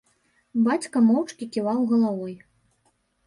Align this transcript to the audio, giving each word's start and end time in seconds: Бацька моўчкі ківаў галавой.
Бацька 0.67 0.97
моўчкі 1.09 1.47
ківаў 1.57 1.83
галавой. 1.91 2.35